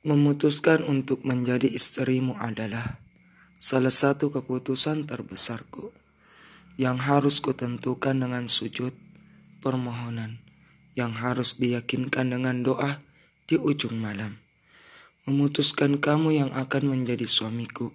Memutuskan 0.00 0.80
untuk 0.88 1.28
menjadi 1.28 1.68
istrimu 1.68 2.32
adalah 2.40 2.96
salah 3.60 3.92
satu 3.92 4.32
keputusan 4.32 5.04
terbesarku 5.04 5.92
yang 6.80 6.96
harus 6.96 7.36
kutentukan 7.44 8.16
dengan 8.16 8.48
sujud 8.48 8.96
permohonan 9.60 10.40
yang 10.96 11.12
harus 11.12 11.60
diyakinkan 11.60 12.32
dengan 12.32 12.64
doa 12.64 13.04
di 13.44 13.60
ujung 13.60 14.00
malam. 14.00 14.40
Memutuskan 15.28 16.00
kamu 16.00 16.32
yang 16.48 16.50
akan 16.56 16.96
menjadi 16.96 17.28
suamiku 17.28 17.92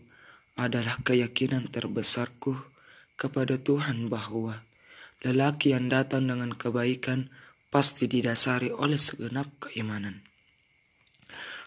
adalah 0.62 1.02
keyakinan 1.02 1.74
terbesarku 1.74 2.54
kepada 3.18 3.58
Tuhan 3.58 4.14
bahwa 4.14 4.62
lelaki 5.26 5.74
yang 5.74 5.90
datang 5.90 6.30
dengan 6.30 6.54
kebaikan 6.54 7.34
pasti 7.74 8.06
didasari 8.06 8.70
oleh 8.70 9.02
segenap 9.02 9.50
keimanan. 9.58 10.35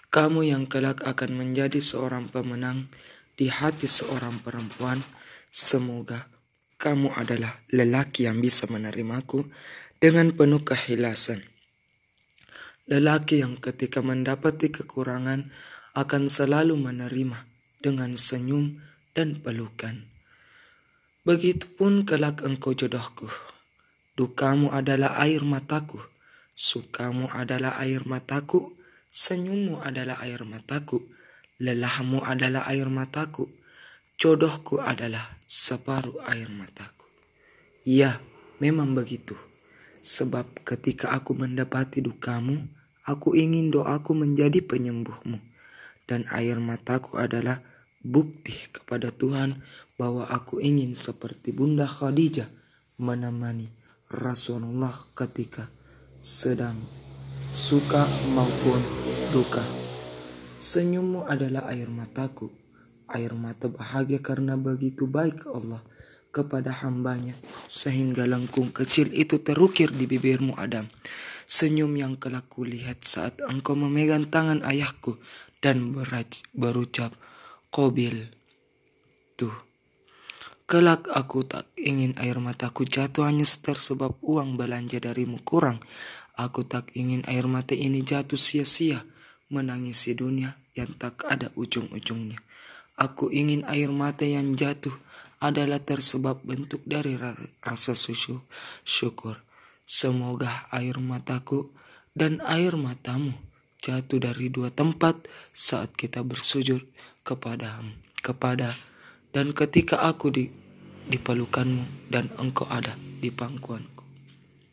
Kamu 0.08 0.40
yang 0.40 0.64
kelak 0.64 1.04
akan 1.04 1.36
menjadi 1.36 1.84
seorang 1.84 2.32
pemenang 2.32 2.88
di 3.36 3.52
hati 3.52 3.84
seorang 3.84 4.40
perempuan, 4.40 5.04
semoga 5.52 6.32
kamu 6.78 7.12
adalah 7.12 7.58
lelaki 7.74 8.24
yang 8.24 8.40
bisa 8.40 8.70
menerimaku 8.70 9.44
dengan 9.98 10.30
penuh 10.30 10.62
kehilasan. 10.62 11.42
Lelaki 12.88 13.44
yang 13.44 13.60
ketika 13.60 14.00
mendapati 14.00 14.72
kekurangan 14.72 15.52
akan 15.92 16.22
selalu 16.30 16.78
menerima 16.78 17.44
dengan 17.82 18.14
senyum 18.14 18.78
dan 19.12 19.42
pelukan. 19.42 20.06
Begitupun 21.26 22.06
kelak 22.08 22.40
engkau 22.46 22.72
jodohku. 22.72 23.28
Dukamu 24.16 24.70
adalah 24.72 25.20
air 25.20 25.44
mataku, 25.44 26.00
sukamu 26.54 27.28
adalah 27.28 27.76
air 27.82 28.06
mataku, 28.06 28.77
Senyummu 29.08 29.80
adalah 29.80 30.20
air 30.22 30.44
mataku, 30.44 31.00
lelahmu 31.58 32.20
adalah 32.22 32.68
air 32.68 32.86
mataku, 32.92 33.48
jodohku 34.20 34.78
adalah 34.78 35.40
separuh 35.48 36.20
air 36.28 36.52
mataku. 36.52 37.08
Ya, 37.88 38.20
memang 38.60 38.92
begitu. 38.92 39.32
Sebab 40.04 40.62
ketika 40.62 41.16
aku 41.16 41.32
mendapati 41.34 42.04
dukamu, 42.04 42.60
aku 43.08 43.32
ingin 43.32 43.72
doaku 43.72 44.12
menjadi 44.12 44.60
penyembuhmu. 44.60 45.40
Dan 46.08 46.24
air 46.28 46.56
mataku 46.60 47.20
adalah 47.20 47.60
bukti 48.04 48.54
kepada 48.72 49.12
Tuhan 49.12 49.60
bahwa 49.98 50.28
aku 50.30 50.62
ingin 50.62 50.94
seperti 50.94 51.50
Bunda 51.52 51.84
Khadijah 51.84 52.48
menemani 53.02 53.68
Rasulullah 54.08 54.94
ketika 55.12 55.68
sedang 56.22 56.80
suka 57.52 58.04
maupun 58.36 58.80
duka. 59.32 59.64
Senyummu 60.58 61.24
adalah 61.24 61.70
air 61.70 61.88
mataku, 61.88 62.50
air 63.08 63.32
mata 63.32 63.70
bahagia 63.70 64.20
karena 64.20 64.58
begitu 64.58 65.08
baik 65.08 65.48
Allah 65.48 65.80
kepada 66.28 66.74
hambanya, 66.84 67.32
sehingga 67.70 68.28
lengkung 68.28 68.68
kecil 68.74 69.08
itu 69.16 69.40
terukir 69.40 69.88
di 69.94 70.04
bibirmu 70.04 70.58
Adam. 70.60 70.90
Senyum 71.48 71.96
yang 71.96 72.20
kelak 72.20 72.52
kulihat 72.52 73.00
saat 73.00 73.40
engkau 73.48 73.72
memegang 73.72 74.28
tangan 74.28 74.60
ayahku 74.66 75.16
dan 75.64 75.96
berucap, 76.52 77.16
Kobil, 77.72 78.28
tuh. 79.40 79.56
Kelak 80.68 81.08
aku 81.08 81.48
tak 81.48 81.64
ingin 81.80 82.12
air 82.20 82.36
mataku 82.36 82.84
jatuh 82.84 83.24
hanya 83.24 83.48
sebab 83.48 84.20
uang 84.20 84.60
belanja 84.60 85.00
darimu 85.00 85.40
kurang. 85.40 85.80
Aku 86.38 86.62
tak 86.62 86.94
ingin 86.94 87.26
air 87.26 87.50
mata 87.50 87.74
ini 87.74 88.06
jatuh 88.06 88.38
sia-sia 88.38 89.02
menangisi 89.50 90.14
dunia 90.14 90.54
yang 90.78 90.94
tak 90.94 91.26
ada 91.26 91.50
ujung-ujungnya. 91.58 92.38
Aku 92.94 93.34
ingin 93.34 93.66
air 93.66 93.90
mata 93.90 94.22
yang 94.22 94.54
jatuh 94.54 94.94
adalah 95.42 95.82
tersebab 95.82 96.38
bentuk 96.46 96.82
dari 96.86 97.18
rasa 97.62 97.98
susu, 97.98 98.38
syukur. 98.86 99.42
Semoga 99.82 100.70
air 100.70 101.02
mataku 101.02 101.74
dan 102.14 102.38
air 102.46 102.78
matamu 102.78 103.34
jatuh 103.82 104.18
dari 104.22 104.50
dua 104.50 104.70
tempat 104.70 105.18
saat 105.54 105.94
kita 105.94 106.22
bersujud 106.26 106.82
kepada 107.22 107.82
kepada 108.20 108.74
dan 109.30 109.54
ketika 109.54 110.02
aku 110.02 110.34
di 110.34 110.44
di 111.08 111.16
pelukanmu 111.16 112.12
dan 112.12 112.28
engkau 112.36 112.68
ada 112.68 112.92
di 113.22 113.32
pangkuan 113.32 113.97